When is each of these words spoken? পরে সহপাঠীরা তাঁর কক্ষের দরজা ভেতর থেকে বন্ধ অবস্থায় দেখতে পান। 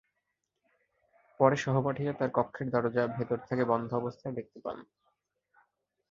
পরে 1.39 1.55
সহপাঠীরা 1.55 2.13
তাঁর 2.13 2.31
কক্ষের 2.33 2.67
দরজা 2.69 3.03
ভেতর 3.07 3.39
থেকে 3.49 3.63
বন্ধ 3.65 3.89
অবস্থায় 3.93 4.35
দেখতে 4.35 4.59
পান। 4.59 4.77